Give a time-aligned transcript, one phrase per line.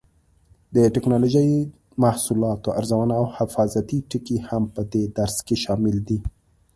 [0.75, 1.51] د ټېکنالوجۍ
[2.03, 6.19] محصولاتو ارزونه او حفاظتي ټکي هم په دې درس کې شامل دي.